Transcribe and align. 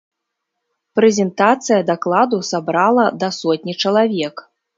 Прэзентацыя 0.99 1.77
дакладу 1.91 2.41
сабрала 2.51 3.05
да 3.27 3.31
сотні 3.39 3.73
чалавек. 3.87 4.35